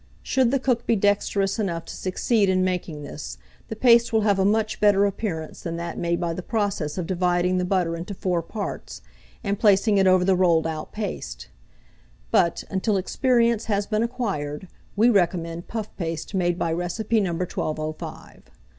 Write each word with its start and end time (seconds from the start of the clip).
Should 0.23 0.49
the 0.49 0.57
cook 0.57 0.87
be 0.87 0.95
dexterous 0.95 1.59
enough 1.59 1.85
to 1.85 1.95
succeed 1.95 2.49
in 2.49 2.63
making 2.63 3.03
this, 3.03 3.37
the 3.67 3.75
paste 3.75 4.11
will 4.11 4.21
have 4.21 4.39
a 4.39 4.45
much 4.45 4.79
better 4.79 5.05
appearance 5.05 5.61
than 5.61 5.77
that 5.77 5.95
made 5.95 6.19
by 6.19 6.33
the 6.33 6.41
process 6.41 6.97
of 6.97 7.05
dividing 7.05 7.59
the 7.59 7.65
butter 7.65 7.95
into 7.95 8.15
4 8.15 8.41
parts, 8.41 9.03
and 9.43 9.59
placing 9.59 9.99
it 9.99 10.07
over 10.07 10.25
the 10.25 10.35
rolled 10.35 10.65
out 10.65 10.91
paste; 10.91 11.49
but, 12.31 12.63
until 12.71 12.97
experience 12.97 13.65
has 13.65 13.85
been 13.85 14.01
acquired, 14.01 14.67
we 14.95 15.07
recommend 15.11 15.67
puff 15.67 15.95
paste 15.97 16.33
made 16.33 16.57
by 16.57 16.73
recipe 16.73 17.19
No. 17.21 17.33
1205. 17.33 18.45